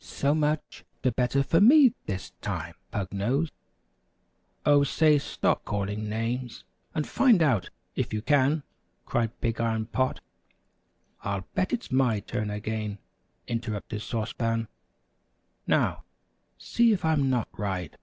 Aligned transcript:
"So 0.00 0.34
much 0.34 0.82
the 1.02 1.12
better 1.12 1.42
for 1.42 1.60
me 1.60 1.92
this 2.06 2.30
time, 2.40 2.74
Pug 2.90 3.12
Nose." 3.12 3.50
"Oh, 4.64 4.82
say, 4.82 5.18
stop 5.18 5.66
calling 5.66 6.08
names, 6.08 6.64
and 6.94 7.06
find 7.06 7.42
out 7.42 7.68
if 7.94 8.10
you 8.10 8.22
can," 8.22 8.62
cried 9.04 9.38
Big 9.42 9.60
Iron 9.60 9.84
Pot. 9.84 10.20
"I'll 11.20 11.44
bet 11.54 11.74
it's 11.74 11.92
my 11.92 12.20
turn 12.20 12.48
again!" 12.48 12.96
interrupted 13.46 14.00
Sauce 14.00 14.32
Pan. 14.32 14.68
"Now, 15.66 16.04
see 16.56 16.92
if 16.94 17.04
I'm 17.04 17.28
not 17.28 17.48
right." 17.58 17.94